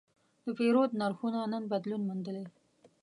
د 0.45 0.45
پیرود 0.57 0.91
نرخونه 0.99 1.39
نن 1.53 1.63
بدلون 1.71 2.01
موندلی. 2.09 2.45